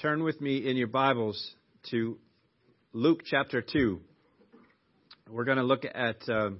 [0.00, 1.56] turn with me in your Bibles
[1.90, 2.16] to
[2.92, 3.98] Luke chapter 2.
[5.28, 6.50] We're going to look at uh,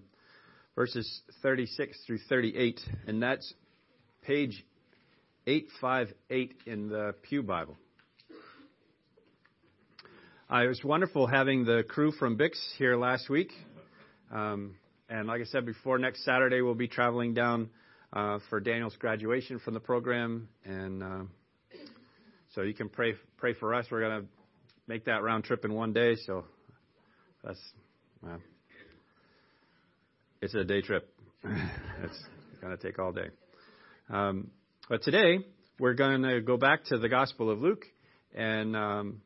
[0.74, 3.54] verses 36 through 38, and that's
[4.22, 4.64] page
[5.46, 7.76] 858 in the Pew Bible.
[10.50, 13.52] Uh, it was wonderful having the crew from Bix here last week.
[14.32, 14.76] Um,
[15.08, 17.68] and like I said before, next Saturday we'll be traveling down
[18.12, 20.48] uh, for Daniel's graduation from the program.
[20.64, 21.22] And uh,
[22.54, 23.86] so you can pray pray for us.
[23.90, 24.28] We're going to
[24.86, 26.16] make that round trip in one day.
[26.26, 26.44] So
[27.42, 27.60] that's,
[28.22, 28.40] well,
[30.40, 31.12] it's a day trip.
[31.44, 32.24] it's
[32.62, 33.28] going to take all day.
[34.08, 34.50] Um,
[34.88, 35.38] but today,
[35.80, 37.86] we're going to go back to the Gospel of Luke
[38.34, 39.22] and um,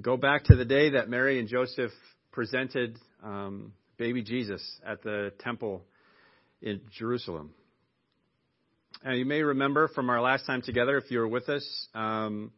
[0.00, 1.90] go back to the day that Mary and Joseph
[2.30, 5.82] presented um, baby Jesus at the temple
[6.62, 7.54] in Jerusalem.
[9.04, 12.52] Now, you may remember from our last time together, if you were with us, um,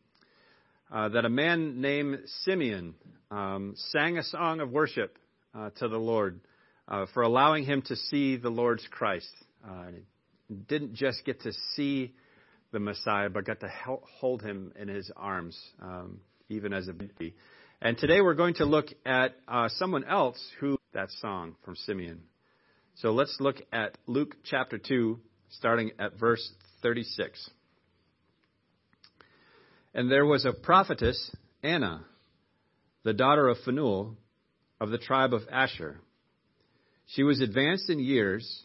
[0.93, 2.95] uh, that a man named Simeon
[3.31, 5.17] um, sang a song of worship
[5.55, 6.39] uh, to the Lord
[6.87, 9.31] uh, for allowing him to see the Lord's Christ.
[9.67, 9.87] Uh,
[10.69, 12.15] didn't just get to see
[12.73, 13.73] the Messiah, but got to
[14.19, 17.35] hold him in his arms, um, even as a baby.
[17.81, 22.23] And today we're going to look at uh, someone else who that song from Simeon.
[22.97, 26.51] So let's look at Luke chapter 2, starting at verse
[26.83, 27.51] 36.
[29.95, 31.31] And there was a prophetess,
[31.63, 32.05] Anna,
[33.03, 34.17] the daughter of Phanuel,
[34.81, 36.01] of the tribe of Asher.
[37.09, 38.65] She was advanced in years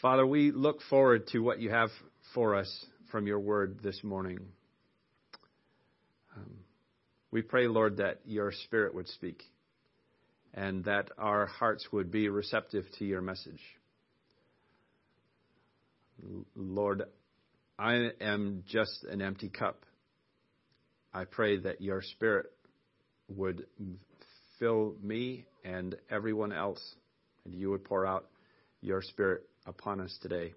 [0.00, 1.90] Father, we look forward to what you have
[2.32, 4.38] for us from your word this morning.
[6.34, 6.50] Um,
[7.30, 9.42] we pray, Lord, that your spirit would speak
[10.54, 13.60] and that our hearts would be receptive to your message.
[16.56, 17.02] Lord,
[17.78, 19.84] I am just an empty cup.
[21.12, 22.46] I pray that your spirit
[23.28, 23.66] would
[24.58, 26.82] fill me and everyone else,
[27.44, 28.28] and you would pour out
[28.80, 30.52] your spirit upon us today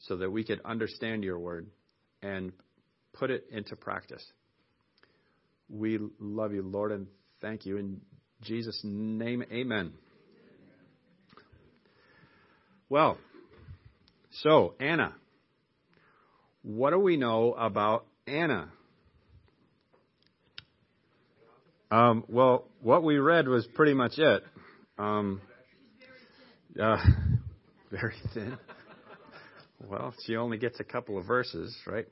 [0.00, 1.66] so that we could understand your word
[2.22, 2.52] and
[3.12, 4.24] put it into practice.
[5.68, 7.06] We love you, Lord, and
[7.40, 7.76] thank you.
[7.76, 8.00] In
[8.42, 9.92] Jesus' name, amen.
[12.88, 13.16] Well,
[14.42, 15.14] so, Anna.
[16.62, 18.68] What do we know about Anna?
[21.90, 24.42] Um, well, what we read was pretty much it.
[24.98, 25.40] Um,
[26.80, 26.96] uh,
[27.92, 28.58] very thin.
[29.86, 32.06] well, she only gets a couple of verses, right?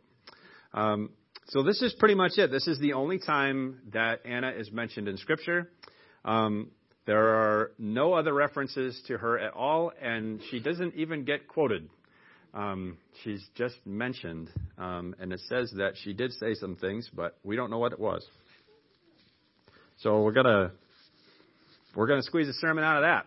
[0.73, 1.11] Um,
[1.49, 2.51] so this is pretty much it.
[2.53, 5.71] This is the only time that Anna is mentioned in Scripture.
[6.25, 6.71] Um,
[7.07, 11.89] there are no other references to her at all, and she doesn't even get quoted.
[12.53, 17.39] Um, she's just mentioned, um, and it says that she did say some things, but
[17.43, 18.25] we don't know what it was.
[19.99, 20.73] So we're gonna
[21.97, 23.27] we're gonna squeeze a sermon out of that.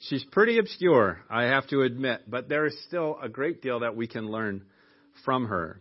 [0.00, 3.96] She's pretty obscure, I have to admit, but there is still a great deal that
[3.96, 4.64] we can learn
[5.24, 5.80] from her.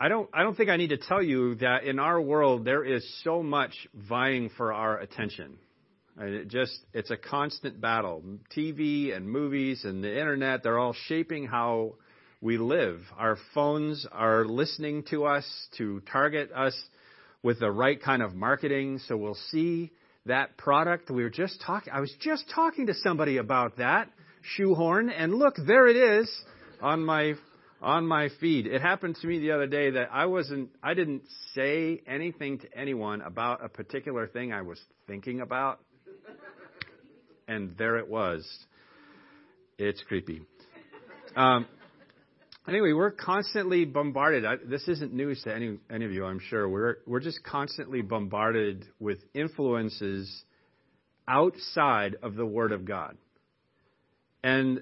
[0.00, 2.84] I don't, I don't think I need to tell you that in our world there
[2.84, 5.58] is so much vying for our attention.
[6.18, 8.22] It just, it's a constant battle.
[8.56, 11.94] TV and movies and the internet, they're all shaping how
[12.40, 13.00] we live.
[13.18, 15.46] Our phones are listening to us
[15.76, 16.74] to target us
[17.42, 19.00] with the right kind of marketing.
[19.06, 19.92] So we'll see
[20.26, 21.10] that product.
[21.10, 24.10] We were just talking, I was just talking to somebody about that
[24.56, 26.30] shoehorn, and look, there it is
[26.80, 27.34] on my
[27.82, 28.66] on my feed.
[28.66, 31.22] It happened to me the other day that I wasn't I didn't
[31.54, 35.80] say anything to anyone about a particular thing I was thinking about.
[37.48, 38.44] And there it was.
[39.78, 40.42] It's creepy.
[41.36, 41.66] Um,
[42.68, 44.44] Anyway, we're constantly bombarded.
[44.44, 46.68] I, this isn't news to any any of you, I'm sure.
[46.68, 50.44] We're we're just constantly bombarded with influences
[51.28, 53.16] outside of the Word of God.
[54.42, 54.80] And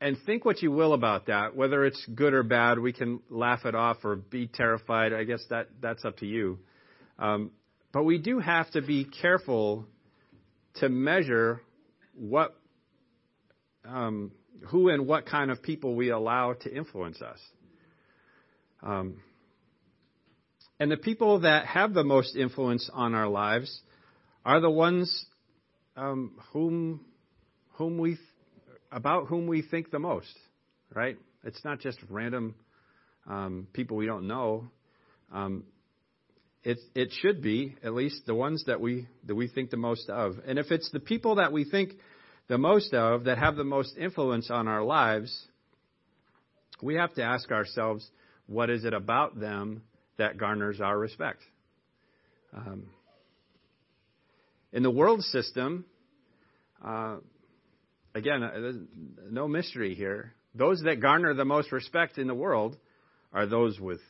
[0.00, 2.78] and think what you will about that, whether it's good or bad.
[2.78, 5.12] We can laugh it off or be terrified.
[5.12, 6.60] I guess that that's up to you.
[7.18, 7.50] Um,
[7.92, 9.86] but we do have to be careful
[10.76, 11.62] to measure
[12.14, 12.54] what,
[13.88, 14.32] um,
[14.68, 17.38] who and what kind of people we allow to influence us.
[18.82, 19.20] Um,
[20.78, 23.80] and the people that have the most influence on our lives
[24.44, 25.26] are the ones
[25.96, 27.00] um, whom
[27.74, 28.18] whom we
[28.92, 30.38] about whom we think the most,
[30.94, 31.16] right?
[31.44, 32.54] It's not just random
[33.26, 34.68] um, people we don't know.
[35.32, 35.64] Um,
[36.62, 40.10] it it should be at least the ones that we that we think the most
[40.10, 40.36] of.
[40.46, 41.92] And if it's the people that we think
[42.48, 45.46] the most of that have the most influence on our lives,
[46.82, 48.08] we have to ask ourselves,
[48.46, 49.82] what is it about them
[50.18, 51.40] that garners our respect?
[52.56, 52.90] Um,
[54.72, 55.84] in the world system,
[56.84, 57.16] uh,
[58.14, 58.72] again, uh,
[59.30, 60.34] no mystery here.
[60.54, 62.76] Those that garner the most respect in the world
[63.32, 64.00] are those with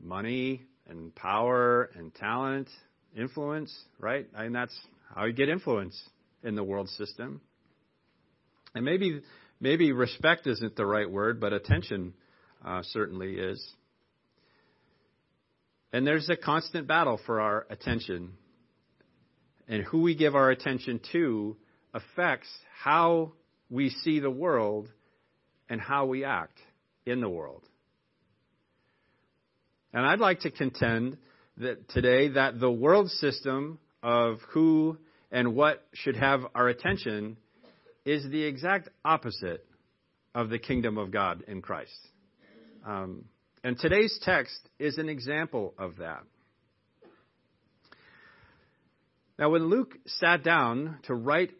[0.00, 2.68] money and power and talent,
[3.16, 4.26] influence, right?
[4.34, 4.78] And that's
[5.14, 6.00] how you get influence
[6.42, 7.40] in the world system.
[8.74, 9.22] And maybe
[9.60, 12.14] maybe respect isn't the right word, but attention
[12.64, 13.64] uh, certainly is.
[15.92, 18.32] And there's a constant battle for our attention.
[19.68, 21.56] And who we give our attention to
[21.94, 22.48] affects
[22.82, 23.32] how
[23.70, 24.88] we see the world
[25.68, 26.58] and how we act
[27.06, 27.62] in the world.
[29.92, 31.18] And I'd like to contend
[31.58, 34.96] that today that the world system of who
[35.30, 37.36] and what should have our attention
[38.04, 39.64] is the exact opposite
[40.34, 41.92] of the kingdom of God in Christ.
[42.86, 43.24] Um,
[43.62, 46.22] and today's text is an example of that.
[49.38, 51.50] Now, when Luke sat down to write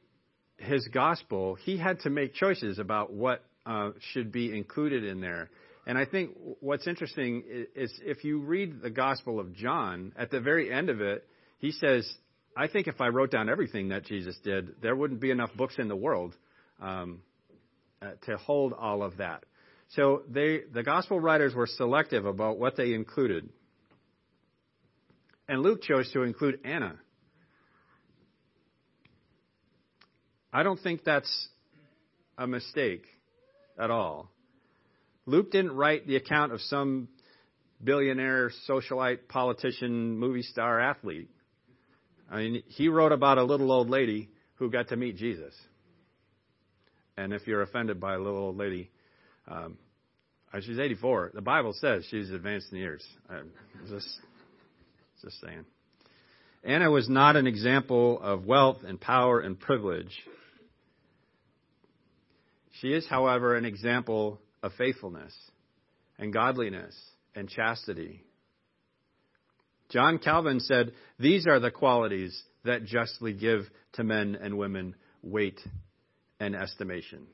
[0.56, 5.50] his gospel, he had to make choices about what uh, should be included in there.
[5.87, 10.31] And I think what's interesting is, is if you read the Gospel of John, at
[10.31, 11.27] the very end of it,
[11.59, 12.09] he says,
[12.57, 15.77] I think if I wrote down everything that Jesus did, there wouldn't be enough books
[15.79, 16.35] in the world
[16.81, 17.21] um,
[18.01, 19.45] uh, to hold all of that.
[19.91, 23.49] So they, the gospel writers were selective about what they included.
[25.49, 26.99] And Luke chose to include Anna.
[30.53, 31.49] I don't think that's
[32.37, 33.05] a mistake
[33.79, 34.31] at all.
[35.25, 37.09] Luke didn't write the account of some
[37.83, 41.31] billionaire, socialite, politician, movie star, athlete.
[42.32, 45.55] I mean, he wrote about a little old lady who got to meet Jesus.
[47.19, 48.90] And if you're offended by a little old lady,
[49.46, 49.76] um,
[50.50, 51.32] uh, she's 84.
[51.34, 53.06] The Bible says she's advanced in years.
[53.29, 53.50] I'm
[53.87, 54.08] just,
[55.20, 55.67] just saying.
[56.64, 60.17] Anna was not an example of wealth and power and privilege.
[62.81, 65.34] She is, however, an example of faithfulness
[66.19, 66.94] and godliness
[67.34, 68.25] and chastity.
[69.93, 75.61] John Calvin said, These are the qualities that justly give to men and women weight
[76.41, 77.27] and estimation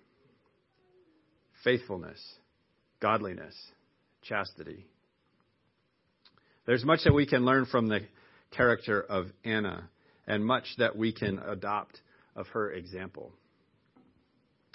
[1.64, 2.20] faithfulness,
[3.00, 3.54] godliness,
[4.22, 4.86] chastity.
[6.66, 8.00] There's much that we can learn from the
[8.52, 9.88] character of Anna,
[10.26, 12.00] and much that we can adopt
[12.36, 13.32] of her example.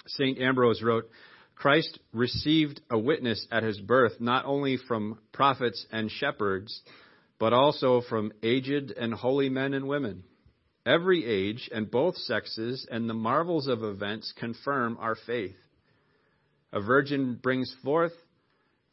[0.06, 0.38] St.
[0.38, 1.08] Ambrose wrote,
[1.54, 6.82] Christ received a witness at his birth not only from prophets and shepherds,
[7.38, 10.24] but also from aged and holy men and women.
[10.86, 15.56] Every age and both sexes and the marvels of events confirm our faith.
[16.72, 18.12] A virgin brings forth,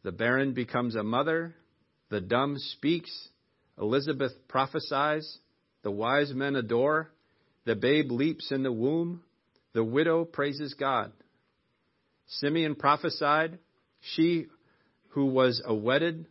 [0.03, 1.55] the barren becomes a mother,
[2.10, 3.29] the dumb speaks,
[3.79, 5.39] Elizabeth prophesies,
[5.83, 7.12] the wise men adore,
[7.65, 9.24] the babe leaps in the womb,
[9.74, 11.12] the widow praises God.
[12.27, 13.60] Simeon prophesied,
[14.00, 14.48] she
[15.10, 16.27] who was a wedded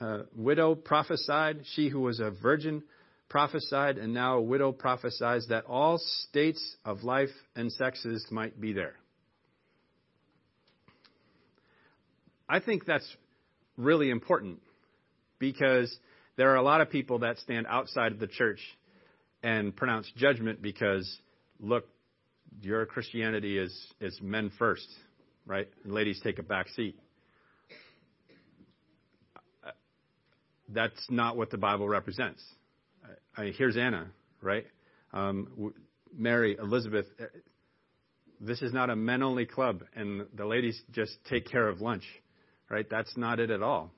[0.00, 2.82] uh, widow prophesied, she who was a virgin
[3.28, 8.72] prophesied, and now a widow prophesies that all states of life and sexes might be
[8.72, 8.94] there.
[12.48, 13.08] I think that's
[13.76, 14.60] really important
[15.38, 15.96] because
[16.36, 18.60] there are a lot of people that stand outside of the church
[19.42, 21.18] and pronounce judgment because,
[21.60, 21.86] look,
[22.60, 24.86] your Christianity is, is men first,
[25.46, 25.68] right?
[25.84, 26.98] And ladies take a back seat.
[30.74, 32.42] That's not what the Bible represents.
[33.36, 34.10] I mean, here's Anna,
[34.42, 34.66] right?
[35.12, 35.72] Um,
[36.16, 37.06] Mary, Elizabeth.
[37.20, 37.26] Uh,
[38.40, 42.04] this is not a men only club, and the ladies just take care of lunch,
[42.68, 42.86] right?
[42.90, 43.92] That's not it at all.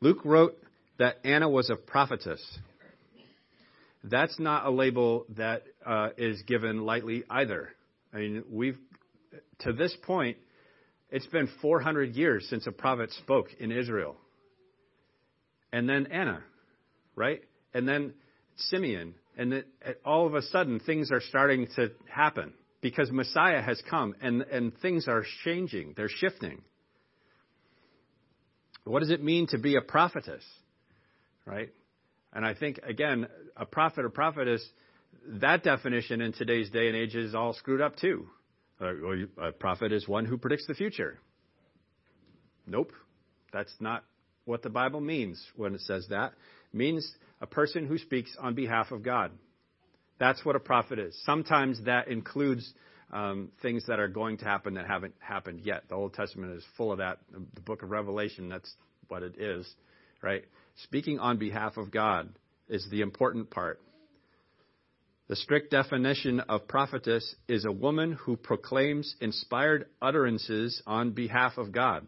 [0.00, 0.56] Luke wrote
[0.98, 2.42] that Anna was a prophetess.
[4.02, 7.70] That's not a label that uh, is given lightly either.
[8.12, 8.78] I mean, we've
[9.60, 10.36] to this point,
[11.14, 14.16] it's been 400 years since a prophet spoke in Israel.
[15.72, 16.42] And then Anna,
[17.14, 17.40] right?
[17.72, 18.14] And then
[18.56, 19.14] Simeon.
[19.38, 19.64] And then
[20.04, 24.76] all of a sudden, things are starting to happen because Messiah has come and, and
[24.82, 26.62] things are changing, they're shifting.
[28.82, 30.42] What does it mean to be a prophetess?
[31.46, 31.72] Right?
[32.32, 34.68] And I think, again, a prophet or prophetess,
[35.40, 38.26] that definition in today's day and age is all screwed up too.
[38.80, 41.18] A prophet is one who predicts the future.
[42.66, 42.92] Nope.
[43.52, 44.04] That's not
[44.44, 46.32] what the Bible means when it says that.
[46.72, 49.30] It means a person who speaks on behalf of God.
[50.18, 51.18] That's what a prophet is.
[51.24, 52.72] Sometimes that includes
[53.12, 55.84] um, things that are going to happen that haven't happened yet.
[55.88, 57.18] The Old Testament is full of that.
[57.32, 58.72] The book of Revelation, that's
[59.08, 59.68] what it is,
[60.22, 60.44] right?
[60.82, 62.30] Speaking on behalf of God
[62.68, 63.80] is the important part.
[65.28, 71.72] The strict definition of prophetess is a woman who proclaims inspired utterances on behalf of
[71.72, 72.06] God.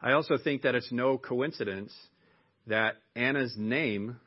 [0.00, 1.94] I also think that it's no coincidence
[2.66, 4.20] that Anna's name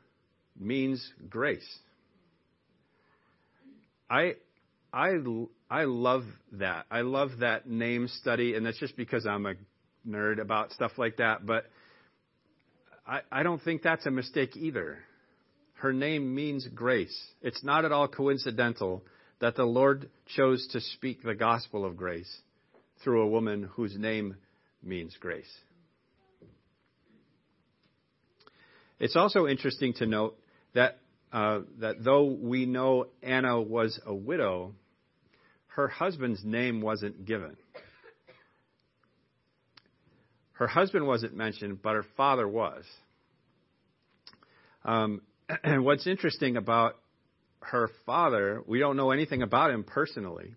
[0.58, 1.78] means grace.
[4.10, 4.34] I
[4.92, 5.18] I
[5.70, 6.86] I love that.
[6.90, 9.54] I love that name study, and that's just because I'm a
[10.06, 11.46] nerd about stuff like that.
[11.46, 11.66] But
[13.06, 14.98] I, I don't think that's a mistake either.
[15.80, 17.18] Her name means grace.
[17.40, 19.02] It's not at all coincidental
[19.40, 22.30] that the Lord chose to speak the gospel of grace
[23.02, 24.36] through a woman whose name
[24.82, 25.50] means grace.
[28.98, 30.38] It's also interesting to note
[30.74, 30.98] that
[31.32, 34.74] uh, that though we know Anna was a widow,
[35.68, 37.56] her husband's name wasn't given.
[40.52, 42.84] Her husband wasn't mentioned, but her father was.
[44.84, 45.22] Um,
[45.64, 46.96] what's interesting about
[47.60, 50.54] her father, we don't know anything about him personally.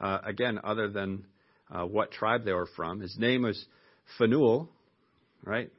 [0.00, 1.24] Uh, again, other than
[1.70, 3.00] uh, what tribe they were from.
[3.00, 3.64] His name was
[4.18, 4.68] Phanuel,
[5.44, 5.70] right?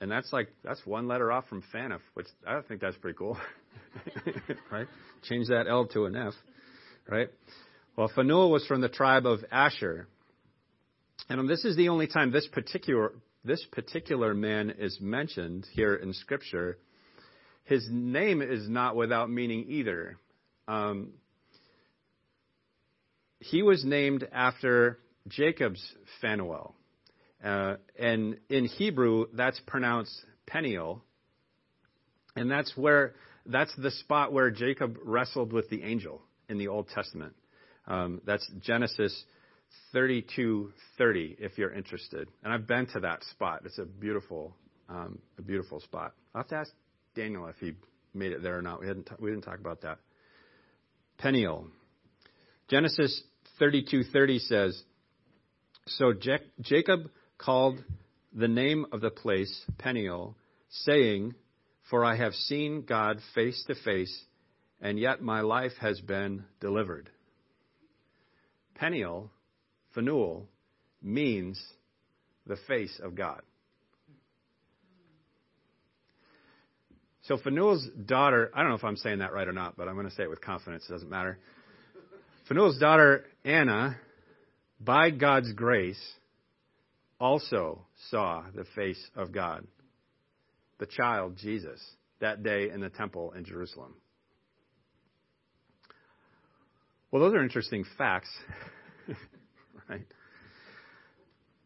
[0.00, 3.36] And that's like that's one letter off from Fanif, which I think that's pretty cool,
[4.72, 4.86] right?
[5.24, 6.34] Change that L to an F,
[7.08, 7.28] right?
[7.96, 10.06] Well, Phanuel was from the tribe of Asher,
[11.28, 13.12] and this is the only time this particular
[13.44, 16.78] this particular man is mentioned here in Scripture.
[17.68, 20.16] His name is not without meaning either.
[20.66, 21.12] Um,
[23.40, 24.98] he was named after
[25.28, 25.82] Jacob's
[26.22, 26.74] Phanuel.
[27.44, 31.04] Uh, and in Hebrew, that's pronounced Peniel.
[32.36, 36.88] And that's where that's the spot where Jacob wrestled with the angel in the Old
[36.88, 37.34] Testament.
[37.86, 39.24] Um, that's Genesis
[39.94, 42.28] 32:30, if you're interested.
[42.42, 43.60] And I've been to that spot.
[43.66, 44.56] It's a beautiful,
[44.88, 46.14] um, a beautiful spot.
[46.34, 46.72] I'll have to ask
[47.18, 47.74] Daniel if he
[48.14, 48.80] made it there or not.
[48.80, 49.98] We hadn't we didn't talk about that.
[51.18, 51.66] Peniel.
[52.68, 53.22] Genesis
[53.60, 54.84] 32:30 says,
[55.86, 56.12] "So
[56.60, 57.82] Jacob called
[58.32, 60.36] the name of the place Peniel,
[60.68, 61.34] saying,
[61.90, 64.26] For I have seen God face to face,
[64.80, 67.10] and yet my life has been delivered.
[68.74, 69.30] Peniel,
[69.94, 70.46] Phanuel,
[71.02, 71.60] means
[72.46, 73.42] the face of God.
[77.28, 79.94] So Phanuel's daughter, I don't know if I'm saying that right or not, but I'm
[79.94, 81.38] going to say it with confidence, it doesn't matter.
[82.48, 83.98] Phanuel's daughter, Anna,
[84.80, 86.00] by God's grace,
[87.20, 89.66] also saw the face of God,
[90.78, 91.78] the child Jesus,
[92.20, 93.94] that day in the temple in Jerusalem.
[97.10, 98.30] Well, those are interesting facts,
[99.90, 100.06] right?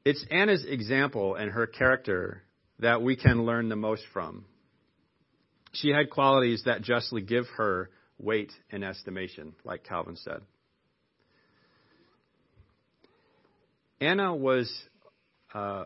[0.04, 2.42] It's Anna's example and her character
[2.80, 4.46] that we can learn the most from.
[5.72, 10.40] She had qualities that justly give her weight and estimation, like Calvin said.
[14.00, 14.70] Anna was
[15.54, 15.84] uh,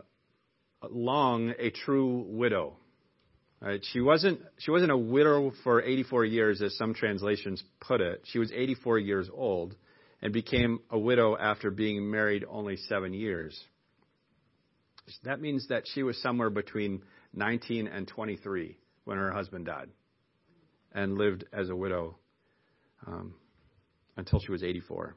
[0.91, 2.77] long a true widow.
[3.61, 3.85] Right?
[3.93, 8.23] She wasn't she wasn't a widow for 84 years, as some translations put it.
[8.25, 9.75] She was 84 years old
[10.21, 13.59] and became a widow after being married only seven years.
[15.25, 17.03] That means that she was somewhere between
[17.35, 18.77] 19 and 23
[19.07, 19.89] when her husband died,
[20.93, 22.19] and lived as a widow
[23.07, 23.35] um,
[24.17, 25.17] until she was 84.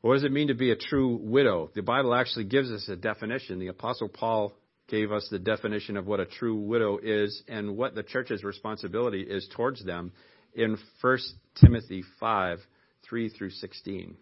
[0.00, 1.70] What does it mean to be a true widow?
[1.74, 3.58] The Bible actually gives us a definition.
[3.58, 4.52] The Apostle Paul
[4.88, 9.22] gave us the definition of what a true widow is and what the church's responsibility
[9.22, 10.12] is towards them
[10.52, 11.18] in 1
[11.60, 12.58] Timothy 5
[13.08, 14.16] 3 through 16.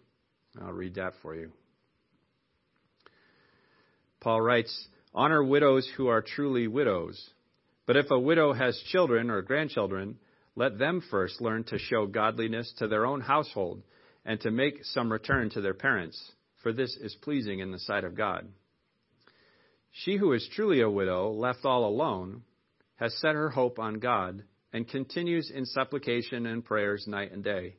[0.61, 1.51] I'll read that for you.
[4.21, 7.29] Paul writes, Honor widows who are truly widows.
[7.85, 10.17] But if a widow has children or grandchildren,
[10.55, 13.83] let them first learn to show godliness to their own household
[14.25, 18.03] and to make some return to their parents, for this is pleasing in the sight
[18.03, 18.47] of God.
[19.91, 22.43] She who is truly a widow, left all alone,
[22.95, 27.75] has set her hope on God and continues in supplication and prayers night and day.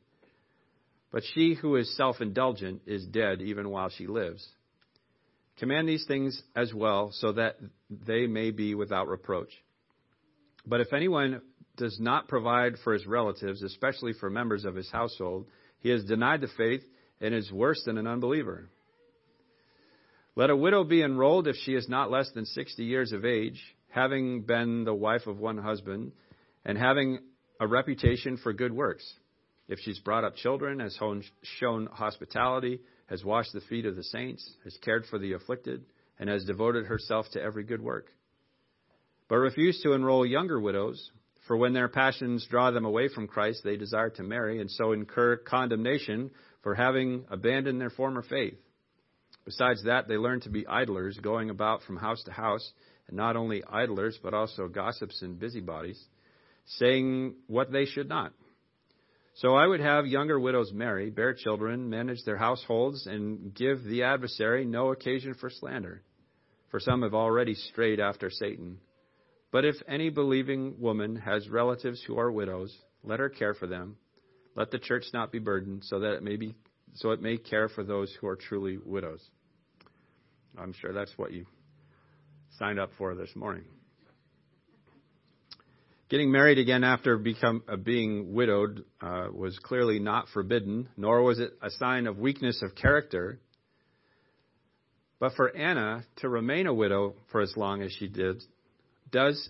[1.11, 4.47] But she who is self indulgent is dead even while she lives.
[5.57, 7.57] Command these things as well, so that
[7.89, 9.51] they may be without reproach.
[10.67, 11.41] But if anyone
[11.77, 15.47] does not provide for his relatives, especially for members of his household,
[15.79, 16.83] he has denied the faith
[17.21, 18.69] and is worse than an unbeliever.
[20.35, 23.61] Let a widow be enrolled if she is not less than 60 years of age,
[23.89, 26.11] having been the wife of one husband,
[26.65, 27.19] and having
[27.59, 29.05] a reputation for good works.
[29.67, 30.97] If she's brought up children, has
[31.59, 35.85] shown hospitality, has washed the feet of the saints, has cared for the afflicted,
[36.19, 38.07] and has devoted herself to every good work.
[39.27, 41.11] But refuse to enroll younger widows,
[41.47, 44.91] for when their passions draw them away from Christ, they desire to marry, and so
[44.91, 48.57] incur condemnation for having abandoned their former faith.
[49.45, 52.71] Besides that, they learn to be idlers, going about from house to house,
[53.07, 56.03] and not only idlers, but also gossips and busybodies,
[56.65, 58.33] saying what they should not.
[59.35, 64.03] So I would have younger widows marry, bear children, manage their households, and give the
[64.03, 66.01] adversary no occasion for slander.
[66.71, 68.79] For some have already strayed after Satan.
[69.51, 73.97] But if any believing woman has relatives who are widows, let her care for them.
[74.55, 76.55] Let the church not be burdened, so that it may be
[76.95, 79.21] so it may care for those who are truly widows.
[80.57, 81.45] I'm sure that's what you
[82.57, 83.65] signed up for this morning.
[86.07, 91.39] Getting married again after become, uh, being widowed uh, was clearly not forbidden, nor was
[91.39, 93.39] it a sign of weakness of character.
[95.19, 98.41] But for Anna to remain a widow for as long as she did
[99.15, 99.49] does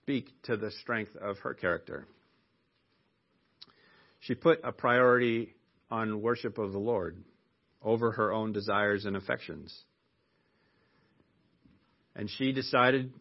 [0.00, 2.06] speak to the strength of her character.
[4.20, 5.54] She put a priority
[5.90, 7.22] on worship of the Lord
[7.82, 9.78] over her own desires and affections.
[12.14, 13.12] And she decided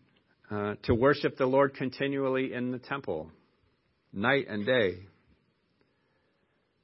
[0.50, 3.30] uh, to worship the Lord continually in the temple,
[4.14, 5.00] night and day.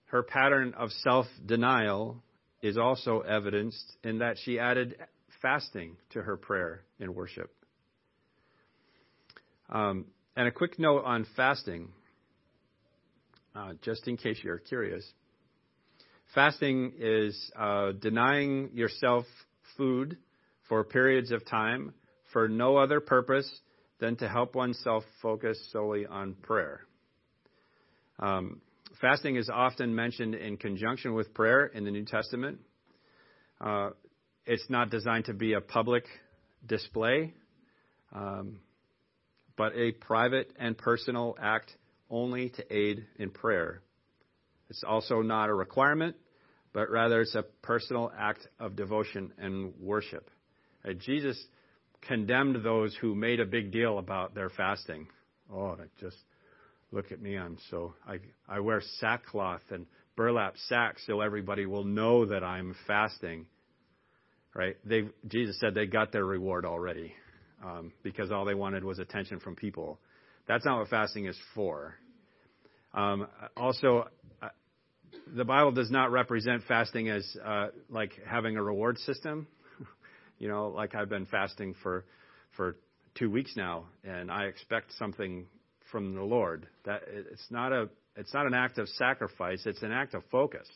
[0.08, 2.22] Her pattern of self denial
[2.62, 4.98] is also evidenced in that she added
[5.42, 7.52] fasting to her prayer and worship.
[9.72, 10.06] Um,
[10.36, 11.90] and a quick note on fasting,
[13.56, 15.06] uh, just in case you're curious.
[16.34, 19.26] Fasting is uh, denying yourself
[19.78, 20.18] food
[20.70, 21.94] for periods of time
[22.32, 23.50] for no other purpose
[24.00, 26.82] than to help oneself focus solely on prayer.
[28.20, 28.62] Um,
[29.00, 32.60] fasting is often mentioned in conjunction with prayer in the New Testament.
[33.60, 33.92] Uh,
[34.46, 36.06] it's not designed to be a public
[36.66, 37.34] display,
[38.14, 38.60] um,
[39.62, 41.72] but a private and personal act
[42.10, 43.84] only to aid in prayer.
[44.72, 46.16] It's also not a requirement,
[46.74, 50.32] but rather it's a personal act of devotion and worship.
[50.84, 51.40] Uh, Jesus
[52.02, 55.06] condemned those who made a big deal about their fasting.
[55.54, 56.18] Oh, just
[56.92, 57.38] look at me.
[57.38, 58.18] I'm so, I,
[58.50, 63.46] I wear sackcloth and burlap sacks so everybody will know that I'm fasting.
[64.56, 64.78] Right?
[64.84, 67.14] They, Jesus said they got their reward already
[68.04, 70.00] because all they wanted was attention from people.
[70.48, 71.96] That's not what fasting is for.
[72.94, 74.08] Um, also,
[74.42, 74.50] uh,
[75.36, 79.48] the Bible does not represent fasting as uh, like having a reward system.
[80.40, 82.04] You know, like I've been fasting for
[82.58, 82.76] for
[83.14, 85.46] two weeks now, and I expect something
[85.92, 86.68] from the Lord.
[86.84, 90.68] That it's not a it's not an act of sacrifice; it's an act of focus,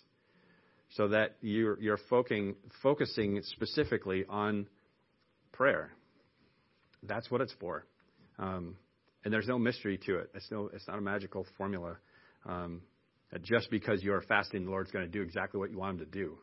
[0.92, 4.68] so that you're you're focusing focusing specifically on
[5.52, 5.92] prayer.
[7.08, 7.86] That's what it's for,
[8.40, 8.76] um,
[9.24, 10.30] and there's no mystery to it.
[10.34, 11.98] It's no it's not a magical formula.
[12.46, 12.82] Um,
[13.42, 16.12] just because you're fasting, the Lord's going to do exactly what you want Him to
[16.12, 16.38] do.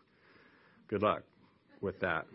[0.89, 1.23] Good luck
[1.81, 2.27] with that.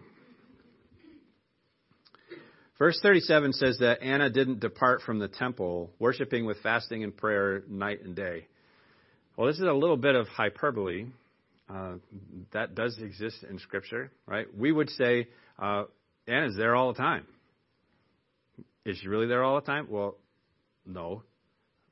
[2.80, 7.64] Verse 37 says that Anna didn't depart from the temple, worshiping with fasting and prayer
[7.68, 8.46] night and day.
[9.36, 11.08] Well, this is a little bit of hyperbole.
[11.70, 11.96] Uh,
[12.54, 14.46] that does exist in Scripture, right?
[14.56, 15.28] We would say
[15.60, 15.84] uh,
[16.28, 17.26] Anna's there all the time.
[18.88, 19.88] Is she really there all the time?
[19.90, 20.18] Well,
[20.86, 21.24] no.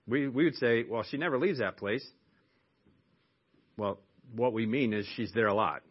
[0.08, 2.06] We we would say, well, she never leaves that place.
[3.78, 4.00] Well,
[4.34, 5.82] what we mean is she's there a lot,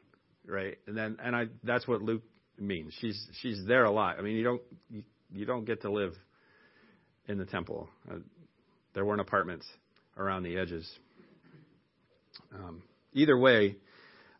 [0.46, 0.78] right?
[0.86, 2.22] And then and I that's what Luke
[2.58, 2.94] means.
[3.00, 4.18] She's she's there a lot.
[4.18, 6.14] I mean, you don't you, you don't get to live
[7.28, 7.88] in the temple.
[8.10, 8.16] Uh,
[8.94, 9.66] there weren't apartments
[10.16, 10.90] around the edges.
[12.54, 13.76] Um, either way,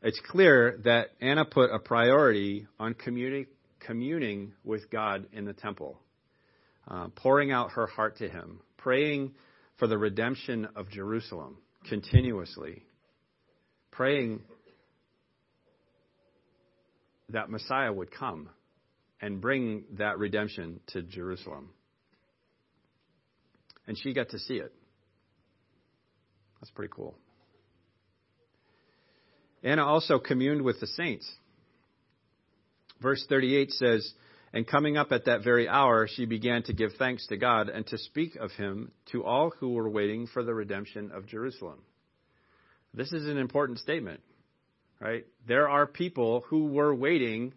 [0.03, 3.49] it's clear that Anna put a priority on communi-
[3.81, 5.99] communing with God in the temple,
[6.89, 9.33] uh, pouring out her heart to Him, praying
[9.79, 12.83] for the redemption of Jerusalem continuously,
[13.91, 14.41] praying
[17.31, 18.49] that Messiah would come
[19.21, 21.71] and bring that redemption to Jerusalem.
[23.87, 24.73] And she got to see it.
[26.61, 27.15] That's pretty cool.
[29.63, 31.31] Anna also communed with the saints.
[33.01, 34.13] Verse 38 says,
[34.55, 37.85] And coming up at that very hour, she began to give thanks to God and
[37.89, 41.81] to speak of him to all who were waiting for the redemption of Jerusalem.
[42.95, 44.21] This is an important statement,
[45.01, 45.27] right?
[45.49, 47.53] There are people who were waiting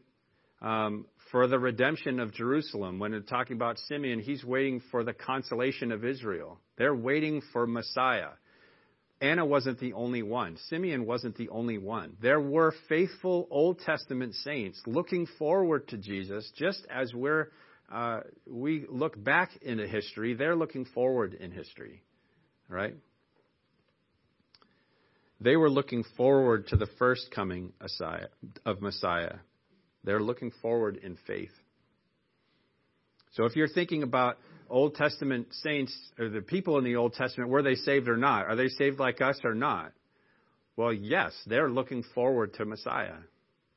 [0.59, 2.97] um, for the redemption of Jerusalem.
[2.97, 6.59] When talking about Simeon, he's waiting for the consolation of Israel.
[6.79, 8.29] They're waiting for Messiah.
[9.19, 10.57] Anna wasn't the only one.
[10.69, 12.15] Simeon wasn't the only one.
[12.21, 17.51] There were faithful Old Testament saints looking forward to Jesus, just as we're
[17.91, 20.33] uh, we look back into history.
[20.33, 22.03] They're looking forward in history,
[22.67, 22.95] right?
[25.39, 27.71] They were looking forward to the first coming
[28.65, 29.35] of Messiah.
[30.03, 31.51] They're looking forward in faith.
[33.33, 34.37] So if you're thinking about
[34.69, 38.47] Old Testament saints, or the people in the Old Testament, were they saved or not?
[38.47, 39.91] Are they saved like us or not?
[40.75, 43.17] Well, yes, they're looking forward to Messiah,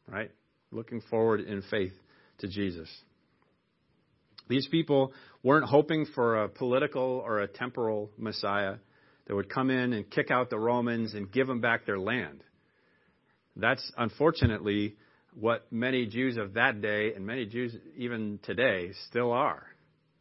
[0.07, 0.31] right?
[0.71, 1.95] Looking forward in faith
[2.39, 2.89] to Jesus.
[4.49, 8.77] These people weren't hoping for a political or a temporal Messiah
[9.27, 12.43] that would come in and kick out the Romans and give them back their land.
[13.57, 14.97] That's unfortunately
[15.39, 19.67] what many Jews of that day and many Jews even today still are.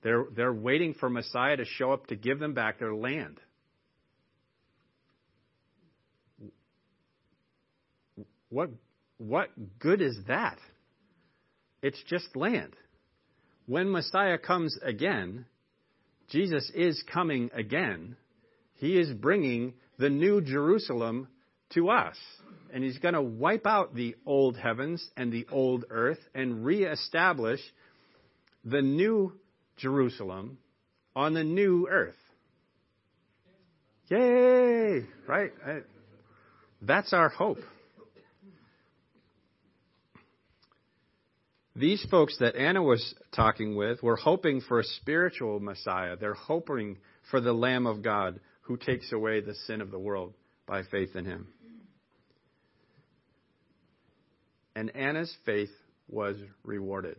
[0.02, 3.40] They're, they're waiting for Messiah to show up to give them back their land.
[8.50, 8.70] What,
[9.18, 10.58] what good is that?
[11.82, 12.76] It's just land.
[13.68, 15.46] When Messiah comes again,
[16.30, 18.16] Jesus is coming again.
[18.76, 21.28] He is bringing the new Jerusalem
[21.74, 22.16] to us.
[22.74, 27.60] And he's going to wipe out the old heavens and the old earth and reestablish
[28.64, 29.34] the new
[29.78, 30.58] Jerusalem
[31.16, 32.16] on the new earth.
[34.10, 35.06] Yay!
[35.28, 35.52] Right?
[36.82, 37.60] That's our hope.
[41.76, 46.18] These folks that Anna was talking with were hoping for a spiritual Messiah.
[46.18, 46.98] They're hoping
[47.32, 50.34] for the Lamb of God who takes away the sin of the world
[50.68, 51.48] by faith in him.
[54.76, 55.72] And Anna's faith
[56.08, 57.18] was rewarded.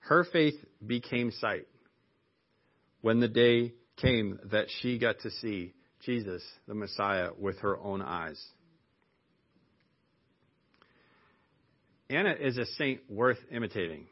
[0.00, 0.54] Her faith
[0.84, 1.66] became sight
[3.02, 8.00] when the day came that she got to see Jesus, the Messiah, with her own
[8.00, 8.42] eyes.
[12.10, 14.06] Anna is a saint worth imitating.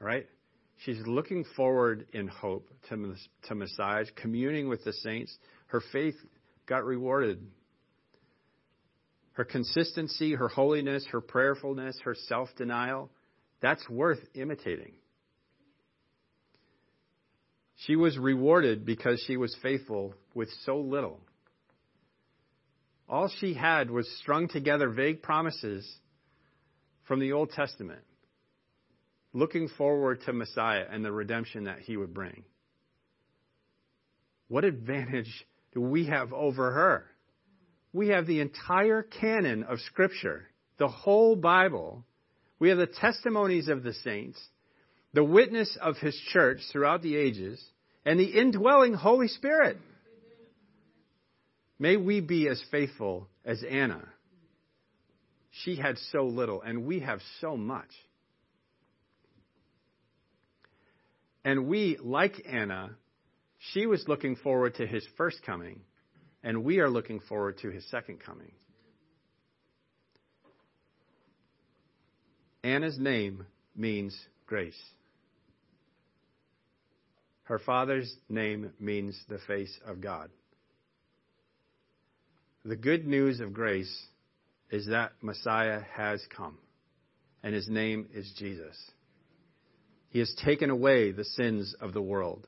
[0.00, 0.26] All right?
[0.78, 3.14] She's looking forward in hope to,
[3.48, 5.36] to Messiah, communing with the saints.
[5.66, 6.16] Her faith
[6.66, 7.46] got rewarded.
[9.34, 13.10] Her consistency, her holiness, her prayerfulness, her self denial,
[13.60, 14.94] that's worth imitating.
[17.76, 21.20] She was rewarded because she was faithful with so little.
[23.08, 25.86] All she had was strung together vague promises
[27.06, 28.02] from the Old Testament,
[29.32, 32.44] looking forward to Messiah and the redemption that he would bring.
[34.46, 37.06] What advantage do we have over her?
[37.94, 42.04] We have the entire canon of Scripture, the whole Bible,
[42.58, 44.42] we have the testimonies of the saints,
[45.12, 47.62] the witness of his church throughout the ages,
[48.04, 49.78] and the indwelling Holy Spirit.
[51.78, 54.02] May we be as faithful as Anna.
[55.62, 57.90] She had so little, and we have so much.
[61.44, 62.96] And we, like Anna,
[63.72, 65.80] she was looking forward to his first coming,
[66.44, 68.52] and we are looking forward to his second coming.
[72.62, 74.78] Anna's name means grace.
[77.44, 80.30] Her father's name means the face of God.
[82.64, 84.06] The good news of grace
[84.70, 86.58] is that Messiah has come,
[87.42, 88.76] and his name is Jesus.
[90.10, 92.46] He has taken away the sins of the world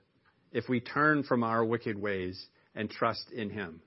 [0.53, 3.81] if we turn from our wicked ways and trust in him.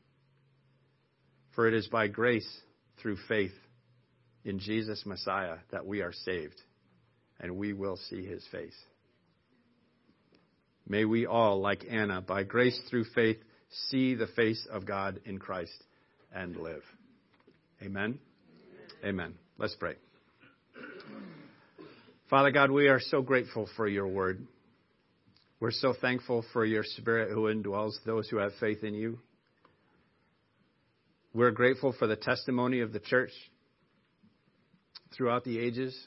[1.56, 2.50] For it is by grace
[3.02, 3.54] through faith
[4.44, 6.62] in Jesus Messiah that we are saved
[7.40, 8.76] and we will see his face.
[10.88, 13.38] May we all, like Anna, by grace through faith,
[13.90, 15.84] see the face of God in Christ
[16.34, 16.82] and live.
[17.84, 18.20] Amen.
[19.06, 19.36] Amen.
[19.58, 19.96] Let's pray.
[22.30, 24.46] Father God, we are so grateful for your word.
[25.60, 29.20] We're so thankful for your spirit who indwells those who have faith in you.
[31.34, 33.32] We're grateful for the testimony of the church
[35.16, 35.98] throughout the ages.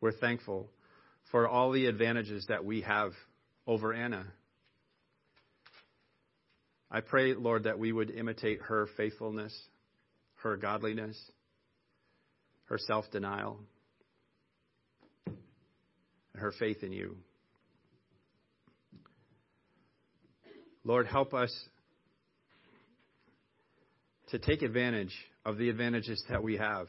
[0.00, 0.68] We're thankful
[1.30, 3.12] for all the advantages that we have
[3.66, 4.26] over Anna.
[6.90, 9.56] I pray, Lord, that we would imitate her faithfulness,
[10.42, 11.16] her godliness,
[12.64, 13.60] her self denial,
[16.42, 17.16] her faith in you.
[20.84, 21.52] Lord, help us
[24.30, 26.88] to take advantage of the advantages that we have.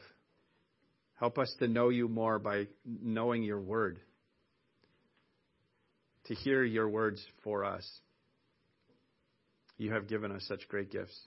[1.18, 4.00] Help us to know you more by knowing your word,
[6.26, 7.88] to hear your words for us.
[9.78, 11.18] You have given us such great gifts.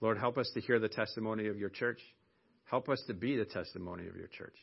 [0.00, 2.00] Lord, help us to hear the testimony of your church.
[2.64, 4.56] Help us to be the testimony of your church.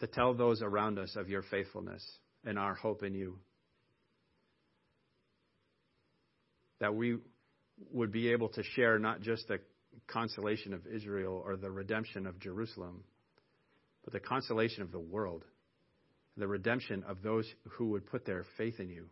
[0.00, 2.04] To tell those around us of your faithfulness
[2.44, 3.38] and our hope in you.
[6.80, 7.18] That we
[7.92, 9.58] would be able to share not just the
[10.06, 13.02] consolation of Israel or the redemption of Jerusalem,
[14.04, 15.44] but the consolation of the world,
[16.36, 19.06] the redemption of those who would put their faith in you.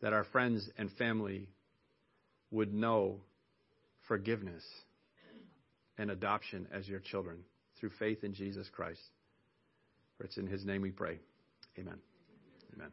[0.00, 1.48] That our friends and family
[2.50, 3.20] would know
[4.08, 4.64] forgiveness
[5.96, 7.44] and adoption as your children
[7.78, 9.00] through faith in Jesus Christ.
[10.16, 11.18] For it's in his name we pray.
[11.78, 11.98] Amen.
[12.74, 12.90] Amen.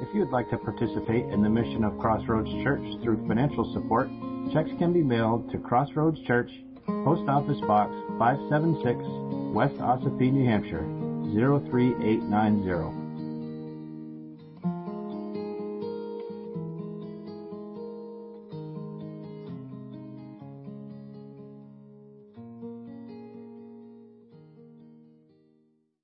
[0.00, 4.08] If you would like to participate in the mission of Crossroads Church through financial support,
[4.52, 6.50] checks can be mailed to Crossroads Church,
[6.86, 10.84] Post Office Box 576, West Ossipee, New Hampshire
[11.34, 13.01] 03890.